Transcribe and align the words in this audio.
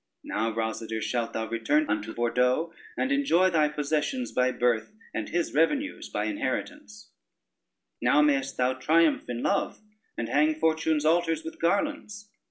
Now, 0.23 0.51
Rosader, 0.51 0.99
shalt 0.99 1.33
thou 1.33 1.45
return 1.47 1.87
unto 1.87 2.11
Bordeaux 2.11 2.73
and 2.97 3.11
enjoy 3.11 3.51
thy 3.51 3.67
possessions 3.69 4.31
by 4.31 4.51
birth, 4.51 4.91
and 5.13 5.29
his 5.29 5.53
revenues 5.53 6.09
by 6.09 6.25
inheritance: 6.25 7.11
now 8.01 8.23
mayest 8.23 8.57
thou 8.57 8.73
triumph 8.73 9.29
in 9.29 9.43
love, 9.43 9.79
and 10.17 10.27
hang 10.27 10.55
fortune's 10.55 11.05
altars 11.05 11.43
with 11.43 11.59
garlands. 11.61 12.31